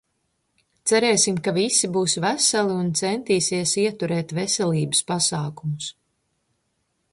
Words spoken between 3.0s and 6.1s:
centīsies ieturēt veselības pasākumus.